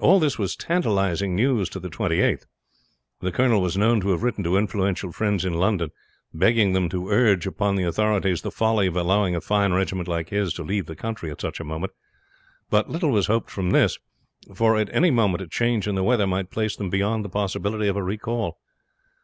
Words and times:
All 0.00 0.18
this 0.18 0.36
was 0.36 0.56
tantalizing 0.56 1.36
news 1.36 1.68
to 1.68 1.78
the 1.78 1.88
Twenty 1.88 2.18
eighth. 2.20 2.44
The 3.20 3.30
colonel 3.30 3.62
was 3.62 3.76
known 3.76 4.00
to 4.00 4.08
have 4.10 4.24
written 4.24 4.42
to 4.42 4.56
influential 4.56 5.12
friends 5.12 5.44
in 5.44 5.52
London, 5.54 5.92
begging 6.34 6.72
them 6.72 6.88
to 6.88 7.08
urge 7.10 7.46
upon 7.46 7.76
the 7.76 7.84
authorities 7.84 8.42
the 8.42 8.50
folly 8.50 8.88
of 8.88 8.96
allowing 8.96 9.36
a 9.36 9.40
fine 9.40 9.72
regiment 9.72 10.08
like 10.08 10.30
his 10.30 10.52
to 10.54 10.64
leave 10.64 10.86
the 10.86 10.96
country 10.96 11.30
at 11.30 11.40
such 11.40 11.60
a 11.60 11.64
moment. 11.64 11.92
But 12.68 12.90
little 12.90 13.10
was 13.12 13.28
hoped 13.28 13.48
from 13.50 13.70
this, 13.70 13.96
for 14.52 14.76
at 14.76 14.92
any 14.92 15.12
moment 15.12 15.40
a 15.40 15.46
change 15.46 15.86
in 15.86 15.94
the 15.94 16.02
weather 16.02 16.26
might 16.26 16.50
place 16.50 16.74
them 16.74 16.90
beyond 16.90 17.24
the 17.24 17.28
possibility 17.28 17.86
of 17.86 17.94
a 17.94 18.02
recall. 18.02 18.58